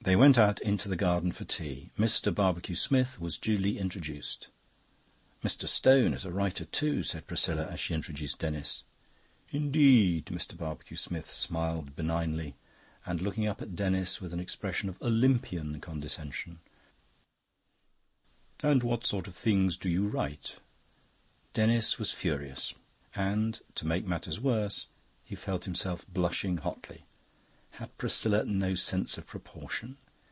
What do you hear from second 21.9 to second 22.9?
was furious,